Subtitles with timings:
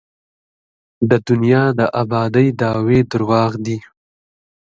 [1.09, 3.77] د دنیا د ابادۍ دعوې درواغ دي.